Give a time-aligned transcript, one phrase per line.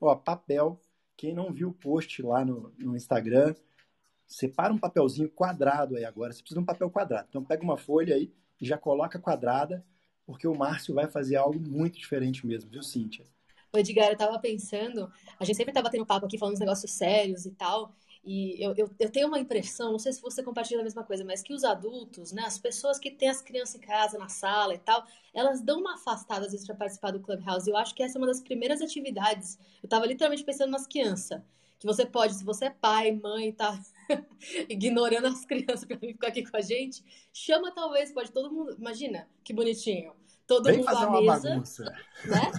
[0.00, 0.80] Ó, papel.
[1.16, 3.54] Quem não viu o post lá no, no Instagram,
[4.26, 6.32] separa um papelzinho quadrado aí agora.
[6.32, 7.26] Você precisa de um papel quadrado.
[7.30, 8.30] Então pega uma folha aí
[8.60, 9.84] e já coloca quadrada,
[10.26, 13.24] porque o Márcio vai fazer algo muito diferente mesmo, viu, Cíntia?
[13.78, 17.44] Edgar, eu tava pensando, a gente sempre tava tendo papo aqui falando uns negócios sérios
[17.44, 17.94] e tal,
[18.26, 21.24] e eu, eu, eu, tenho uma impressão, não sei se você compartilha a mesma coisa,
[21.24, 24.74] mas que os adultos, né, as pessoas que têm as crianças em casa, na sala
[24.74, 27.70] e tal, elas dão uma afastada às vezes para participar do Clubhouse.
[27.70, 29.56] E eu acho que essa é uma das primeiras atividades.
[29.80, 31.40] Eu tava literalmente pensando nas crianças.
[31.78, 33.78] Que você pode, se você é pai, mãe, tá
[34.68, 38.74] ignorando as crianças para ficar aqui com a gente, chama talvez, pode todo mundo.
[38.76, 40.12] Imagina, que bonitinho.
[40.48, 41.84] Todo Vem mundo fazer à uma mesa, bagunça.
[42.24, 42.52] né?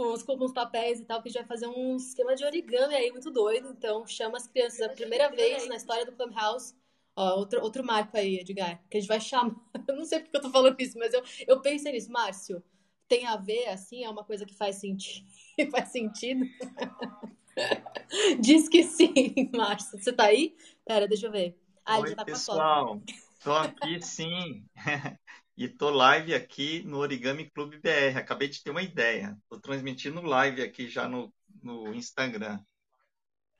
[0.00, 2.42] Com os, com os papéis e tal, que a gente vai fazer um esquema de
[2.42, 3.68] origami aí muito doido.
[3.68, 6.74] Então, chama as crianças a primeira vez na história do Clubhouse.
[7.14, 9.54] Ó, outro, outro marco aí, Edgar, que a gente vai chamar.
[9.86, 12.10] Eu não sei porque eu tô falando isso, mas eu, eu pensei nisso.
[12.10, 12.62] Márcio,
[13.08, 14.04] tem a ver, assim?
[14.04, 15.26] É uma coisa que faz sentido?
[15.70, 16.46] faz sentido?
[18.40, 19.98] Diz que sim, Márcio.
[19.98, 20.56] Você tá aí?
[20.86, 21.58] Pera, deixa eu ver.
[21.84, 22.46] Ah, ele Oi, já tá com a foto.
[22.46, 23.02] pessoal.
[23.42, 24.64] Tô aqui sim.
[25.60, 28.16] E tô live aqui no Origami Clube BR.
[28.16, 29.36] Acabei de ter uma ideia.
[29.46, 31.30] Tô transmitindo live aqui já no,
[31.62, 32.58] no Instagram.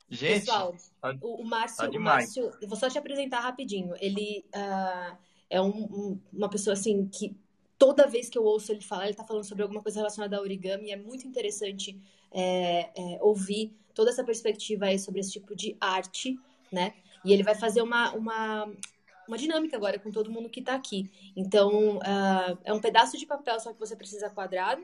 [0.09, 2.01] Gente, Pessoal, tá, o, Márcio, tá o.
[2.01, 3.95] Márcio, eu vou só te apresentar rapidinho.
[4.01, 5.19] Ele ah,
[5.51, 7.37] é um- um- uma pessoa assim que
[7.79, 10.43] toda vez que eu ouço ele falar, ele tá falando sobre alguma coisa relacionada ao
[10.43, 10.87] origami.
[10.87, 12.01] E é muito interessante
[12.33, 16.41] é, é, ouvir toda essa perspectiva aí sobre esse tipo de arte,
[16.73, 16.95] né?
[17.23, 18.73] E ele vai fazer uma, uma,
[19.31, 21.09] uma dinâmica agora com todo mundo que tá aqui.
[21.37, 24.83] Então, ah, é um pedaço de papel, só que você precisa quadrado.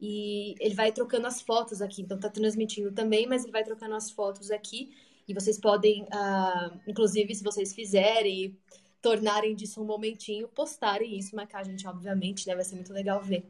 [0.00, 2.02] E ele vai trocando as fotos aqui.
[2.02, 4.94] Então, tá transmitindo também, mas ele vai trocando as fotos aqui.
[5.26, 8.56] E vocês podem, ah, inclusive, se vocês fizerem
[9.02, 12.54] tornarem disso um momentinho, postarem isso, marcar a gente, obviamente, né?
[12.54, 13.44] Vai ser muito legal ver.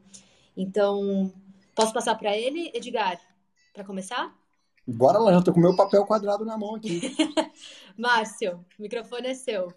[0.57, 1.31] Então,
[1.75, 3.19] posso passar para ele, Edgar,
[3.73, 4.35] para começar?
[4.87, 7.01] Bora lá, já tô com o meu papel quadrado na mão aqui.
[7.95, 9.71] Márcio, o microfone é seu.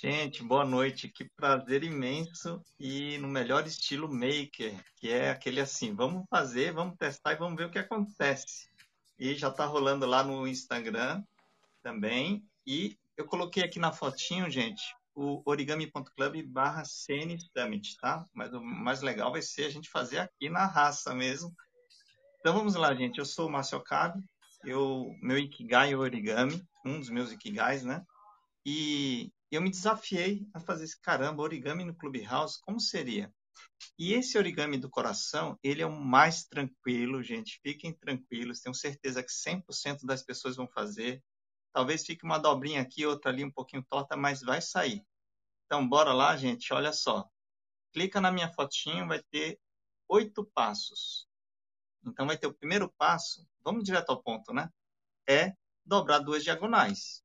[0.00, 1.08] Gente, boa noite.
[1.08, 6.96] Que prazer imenso e no melhor estilo maker, que é aquele assim, vamos fazer, vamos
[6.96, 8.70] testar e vamos ver o que acontece.
[9.18, 11.20] E já tá rolando lá no Instagram
[11.82, 12.46] também.
[12.64, 14.84] E eu coloquei aqui na fotinho, gente,
[15.16, 18.24] o origami.club barra CN Summit, tá?
[18.32, 21.52] Mas o mais legal vai ser a gente fazer aqui na raça mesmo.
[22.38, 23.18] Então vamos lá, gente.
[23.18, 24.22] Eu sou o Márcio Okabe,
[24.62, 28.00] eu, meu Ikigai é origami, um dos meus Ikigais, né?
[28.64, 33.32] E eu me desafiei a fazer esse caramba, origami no Clubhouse, como seria?
[33.98, 37.60] E esse origami do coração, ele é o mais tranquilo, gente.
[37.62, 41.22] Fiquem tranquilos, tenho certeza que 100% das pessoas vão fazer.
[41.72, 45.04] Talvez fique uma dobrinha aqui, outra ali um pouquinho torta, mas vai sair.
[45.66, 46.72] Então, bora lá, gente.
[46.72, 47.28] Olha só.
[47.92, 49.58] Clica na minha fotinho, vai ter
[50.08, 51.28] oito passos.
[52.06, 54.70] Então, vai ter o primeiro passo, vamos direto ao ponto, né?
[55.28, 55.54] É
[55.84, 57.22] dobrar duas diagonais.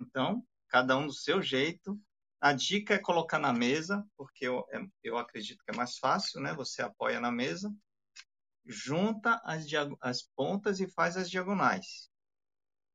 [0.00, 2.00] Então, cada um do seu jeito.
[2.40, 6.40] A dica é colocar na mesa, porque eu, é- eu acredito que é mais fácil,
[6.40, 6.54] né?
[6.54, 7.70] Você apoia na mesa,
[8.64, 9.66] junta as,
[10.00, 12.08] as pontas e faz as diagonais.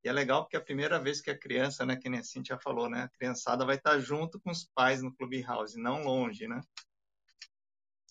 [0.03, 2.23] E é legal porque é a primeira vez que a criança, né, que nem a
[2.23, 6.47] Cintia falou, né, a criançada vai estar junto com os pais no Clubhouse, não longe,
[6.47, 6.61] né?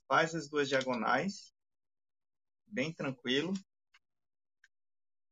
[0.08, 1.52] Faz as duas diagonais,
[2.66, 3.52] bem tranquilo.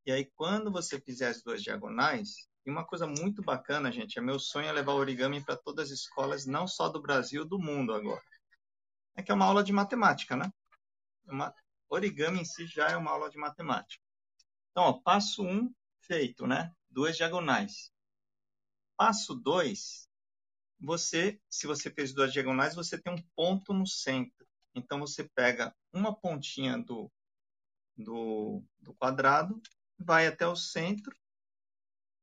[0.06, 4.22] E aí, quando você fizer as duas diagonais, e uma coisa muito bacana, gente, é
[4.22, 7.92] meu sonho é levar origami para todas as escolas, não só do Brasil, do mundo
[7.92, 8.22] agora.
[9.16, 10.50] É que é uma aula de matemática, né?
[11.26, 11.52] Uma,
[11.88, 14.02] origami em si já é uma aula de matemática.
[14.70, 16.72] Então, ó, passo um, feito, né?
[16.88, 17.92] Duas diagonais.
[18.96, 20.08] Passo dois,
[20.78, 24.46] você, se você fez duas diagonais, você tem um ponto no centro.
[24.74, 27.10] Então, você pega uma pontinha do,
[27.96, 29.60] do, do quadrado,
[29.98, 31.14] vai até o centro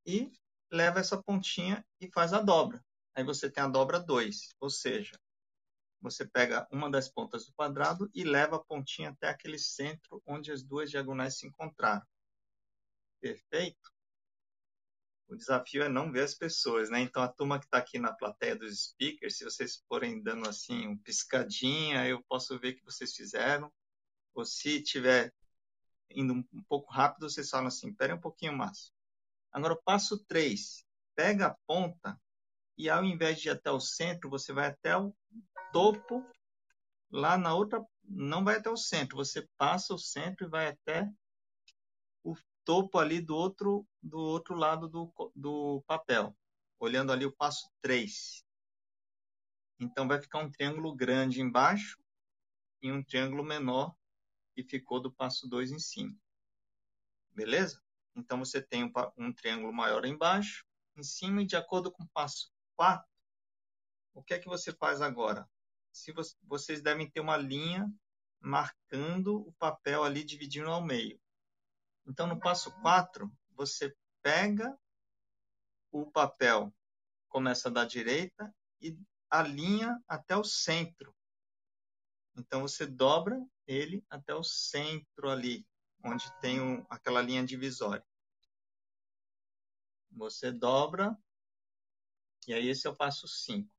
[0.09, 0.31] e
[0.72, 2.84] leva essa pontinha e faz a dobra.
[3.14, 5.14] Aí você tem a dobra 2, ou seja,
[6.02, 10.52] você pega uma das pontas do quadrado e leva a pontinha até aquele centro onde
[10.52, 12.06] as duas diagonais se encontraram.
[13.22, 13.91] Perfeito?
[15.28, 17.02] O desafio é não ver as pessoas, né?
[17.02, 20.88] Então a turma que está aqui na plateia dos speakers, se vocês forem dando assim
[20.88, 23.72] um piscadinha, eu posso ver que vocês fizeram.
[24.34, 25.32] Ou se tiver
[26.09, 28.91] indo um pouco rápido, vocês falam assim, espere um pouquinho mais.
[29.51, 30.85] Agora, o passo 3.
[31.16, 32.19] Pega a ponta
[32.78, 35.13] e ao invés de ir até o centro, você vai até o
[35.73, 36.25] topo,
[37.11, 41.11] lá na outra, não vai até o centro, você passa o centro e vai até
[42.23, 46.34] o topo ali do outro, do outro lado do, do papel,
[46.79, 48.45] olhando ali o passo 3.
[49.78, 51.97] Então, vai ficar um triângulo grande embaixo
[52.81, 53.93] e um triângulo menor
[54.53, 56.16] que ficou do passo 2 em cima.
[57.34, 57.81] beleza?
[58.16, 60.66] Então você tem um, triângulo maior embaixo,
[60.96, 63.06] em cima, e de acordo com o passo 4,
[64.14, 65.50] o que é que você faz agora?
[65.91, 67.91] Se você, vocês devem ter uma linha
[68.40, 71.20] marcando o papel ali, dividindo ao meio.
[72.06, 74.78] Então, no passo 4, você pega
[75.91, 76.73] o papel,
[77.28, 78.97] começa da direita e
[79.29, 81.16] alinha até o centro.
[82.35, 85.67] Então, você dobra ele até o centro ali,
[86.03, 88.05] onde tem um, aquela linha divisória.
[90.11, 91.17] Você dobra,
[92.47, 93.69] e aí esse é o passo 5.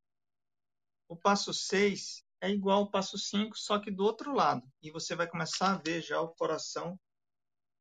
[1.09, 4.63] O passo 6 é igual ao passo 5, só que do outro lado.
[4.81, 6.99] E você vai começar a ver já o coração,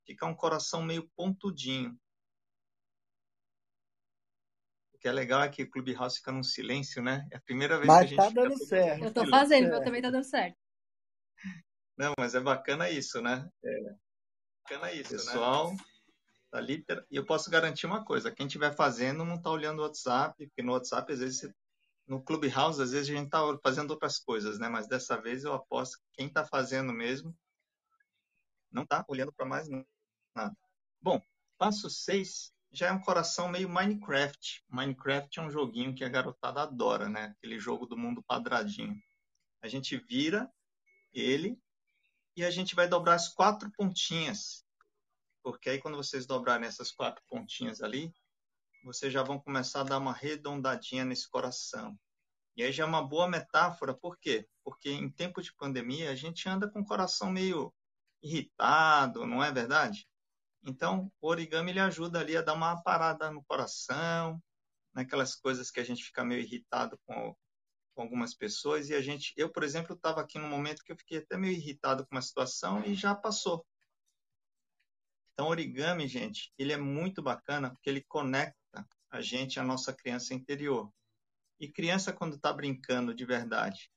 [0.04, 1.96] ficar um coração meio pontudinho.
[4.94, 7.26] O que é legal é que o Clubhouse fica num silêncio, né?
[7.32, 9.04] É a primeira vez mas que a tá gente dando certo.
[9.04, 10.58] Eu tô fazendo, meu também tá dando certo.
[11.96, 13.48] Não, mas é bacana isso, né?
[13.64, 13.96] É
[14.70, 15.78] bacana isso, Pessoal, né?
[16.52, 17.06] Tá liter...
[17.10, 20.62] E eu posso garantir uma coisa, quem estiver fazendo não está olhando o WhatsApp, porque
[20.62, 21.52] no WhatsApp, às vezes,
[22.08, 24.70] no Clubhouse, às vezes a gente está fazendo outras coisas, né?
[24.70, 27.36] Mas dessa vez eu aposto que quem está fazendo mesmo
[28.72, 29.68] não está olhando para mais
[30.36, 30.56] nada.
[31.02, 31.22] Bom,
[31.58, 34.64] passo 6 já é um coração meio Minecraft.
[34.70, 37.36] Minecraft é um joguinho que a garotada adora, né?
[37.38, 38.96] Aquele jogo do mundo quadradinho.
[39.62, 40.52] A gente vira
[41.12, 41.60] ele
[42.40, 44.64] e a gente vai dobrar as quatro pontinhas
[45.42, 48.14] porque aí quando vocês dobrarem essas quatro pontinhas ali,
[48.84, 51.98] vocês já vão começar a dar uma redondadinha nesse coração.
[52.56, 54.48] E aí já é uma boa metáfora, por quê?
[54.64, 57.74] Porque em tempo de pandemia a gente anda com o coração meio
[58.22, 60.08] irritado, não é verdade?
[60.64, 64.42] Então, o origami ele ajuda ali a dar uma parada no coração,
[64.94, 67.36] naquelas coisas que a gente fica meio irritado com,
[68.00, 70.96] com algumas pessoas e a gente, eu, por exemplo, estava aqui num momento que eu
[70.96, 73.68] fiquei até meio irritado com uma situação e já passou.
[75.34, 80.34] Então, origami, gente, ele é muito bacana porque ele conecta a gente à nossa criança
[80.34, 80.90] interior.
[81.60, 83.92] E criança, quando está brincando de verdade,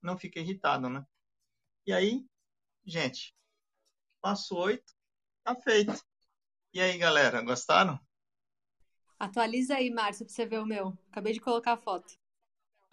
[0.00, 1.04] não fica irritado, né?
[1.86, 2.24] E aí,
[2.86, 3.34] gente,
[4.22, 4.94] passo oito,
[5.44, 5.92] tá feito.
[6.72, 8.00] E aí, galera, gostaram?
[9.18, 10.96] Atualiza aí, Márcio, para você ver o meu.
[11.10, 12.21] Acabei de colocar a foto.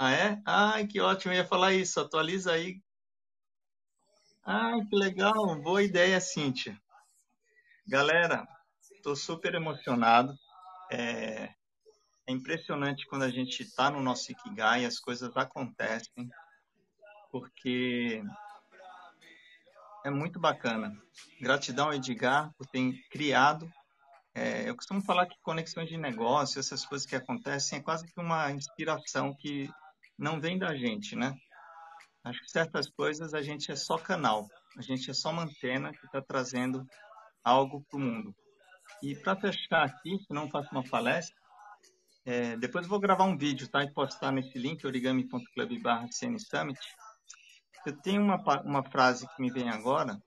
[0.01, 0.41] Ah, é?
[0.45, 1.99] Ai, que ótimo, eu ia falar isso.
[1.99, 2.81] Atualiza aí.
[4.45, 5.61] Ai, que legal.
[5.61, 6.81] Boa ideia, Cíntia.
[7.85, 8.47] Galera,
[8.95, 10.33] estou super emocionado.
[10.89, 11.53] É,
[12.25, 16.29] é, impressionante quando a gente está no nosso Ikigai, as coisas acontecem,
[17.29, 18.23] porque
[20.05, 20.97] é muito bacana.
[21.41, 23.69] Gratidão, Edgar, por ter criado.
[24.33, 28.17] É, eu costumo falar que conexões de negócio, essas coisas que acontecem, é quase que
[28.17, 29.69] uma inspiração que
[30.19, 31.33] não vem da gente, né?
[32.23, 34.45] Acho que certas coisas a gente é só canal,
[34.77, 36.85] a gente é só uma antena que está trazendo
[37.43, 38.35] algo para o mundo.
[39.01, 41.35] E para fechar aqui, se não faço uma palestra,
[42.25, 45.81] é, depois eu vou gravar um vídeo tá, e postar nesse link, origami.club.
[47.85, 50.21] Eu tenho uma, uma frase que me vem agora,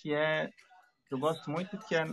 [0.00, 0.48] que é,
[1.10, 2.06] eu gosto muito, que é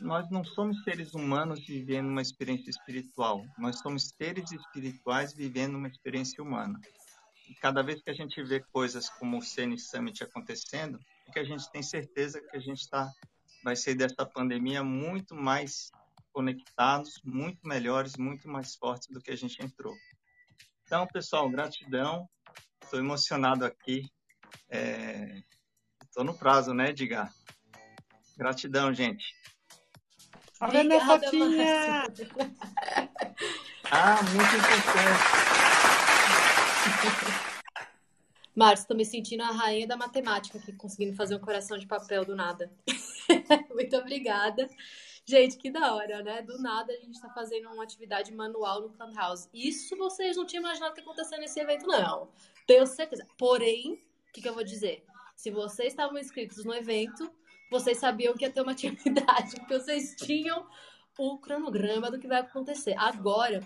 [0.00, 5.88] nós não somos seres humanos vivendo uma experiência espiritual, nós somos seres espirituais vivendo uma
[5.88, 6.80] experiência humana.
[7.48, 11.38] E cada vez que a gente vê coisas como o CN Summit acontecendo, é que
[11.38, 13.12] a gente tem certeza que a gente está
[13.62, 15.90] vai sair dessa pandemia muito mais
[16.32, 19.94] conectados, muito melhores, muito mais fortes do que a gente entrou.
[20.84, 22.28] Então, pessoal, gratidão.
[22.82, 24.10] Estou emocionado aqui.
[26.02, 26.26] Estou é...
[26.26, 27.32] no prazo, né, Edgar?
[28.36, 29.34] Gratidão, gente.
[30.60, 32.04] Olha minha fotinha!
[33.90, 35.40] ah, muito importante.
[38.54, 42.26] Márcio, estou me sentindo a rainha da matemática aqui, conseguindo fazer um coração de papel
[42.26, 42.70] do nada.
[43.72, 44.68] Muito obrigada.
[45.24, 46.42] Gente, que da hora, né?
[46.42, 49.48] Do nada a gente está fazendo uma atividade manual no Clubhouse.
[49.54, 52.28] Isso vocês não tinham imaginado que ia acontecer nesse evento, não.
[52.66, 53.26] Tenho certeza.
[53.38, 55.04] Porém, o que, que eu vou dizer?
[55.34, 57.32] Se vocês estavam inscritos no evento,
[57.70, 60.66] vocês sabiam que ia ter uma atividade, porque vocês tinham
[61.18, 62.94] o cronograma do que vai acontecer.
[62.96, 63.60] Agora,